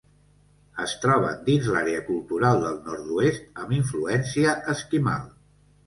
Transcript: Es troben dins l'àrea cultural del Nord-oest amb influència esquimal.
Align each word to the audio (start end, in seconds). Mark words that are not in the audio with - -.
Es 0.85 0.95
troben 1.03 1.43
dins 1.51 1.69
l'àrea 1.75 2.01
cultural 2.09 2.59
del 2.65 2.81
Nord-oest 2.91 3.63
amb 3.65 3.79
influència 3.81 4.59
esquimal. 4.79 5.35